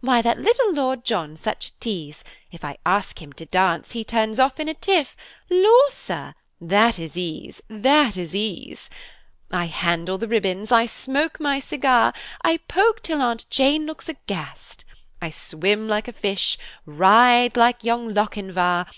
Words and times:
Why 0.00 0.22
that 0.22 0.38
little 0.40 0.72
Lord 0.72 1.04
John's 1.04 1.40
such 1.40 1.68
a 1.68 1.78
tease, 1.78 2.24
If 2.50 2.64
I 2.64 2.78
ask 2.86 3.20
him 3.20 3.34
to 3.34 3.44
dance, 3.44 3.92
he 3.92 4.02
turns 4.02 4.40
off 4.40 4.58
in 4.58 4.66
a 4.66 4.72
tiff, 4.72 5.14
Law, 5.50 5.82
Sir! 5.90 6.34
that 6.58 6.98
is 6.98 7.18
ease! 7.18 7.60
that 7.68 8.16
is 8.16 8.34
ease! 8.34 8.88
"I 9.50 9.66
handle 9.66 10.16
the 10.16 10.26
ribbons! 10.26 10.72
I 10.72 10.86
smoke 10.86 11.38
my 11.38 11.60
cigar! 11.60 12.14
I 12.40 12.60
polk 12.66 13.02
till 13.02 13.20
Aunt 13.20 13.44
Jane 13.50 13.84
looks 13.84 14.08
aghast. 14.08 14.86
I 15.20 15.28
swim 15.28 15.86
like 15.86 16.08
a 16.08 16.14
fish! 16.14 16.56
ride 16.86 17.54
like 17.54 17.84
young 17.84 18.14
Lochinvar! 18.14 18.86